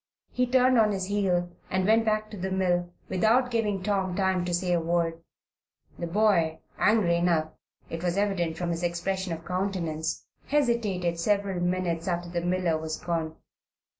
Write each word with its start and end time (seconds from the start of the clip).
He 0.31 0.47
turned 0.47 0.79
on 0.79 0.93
his 0.93 1.05
heel 1.05 1.51
and 1.69 1.85
went 1.85 2.05
back 2.05 2.31
to 2.31 2.37
the 2.37 2.49
mill 2.49 2.91
without 3.07 3.51
giving 3.51 3.83
Tom 3.83 4.15
time 4.15 4.43
to 4.45 4.51
say 4.51 4.73
a 4.73 4.79
word. 4.79 5.21
The 5.99 6.07
boy, 6.07 6.57
angry 6.79 7.17
enough, 7.17 7.51
it 7.87 8.01
was 8.03 8.17
evident 8.17 8.57
from 8.57 8.71
his 8.71 8.81
expression 8.81 9.31
of 9.31 9.45
countenance, 9.45 10.25
hesitated 10.47 11.19
several 11.19 11.59
minutes 11.61 12.07
after 12.07 12.29
the 12.29 12.41
miller 12.41 12.79
was 12.79 12.97
gone. 12.97 13.35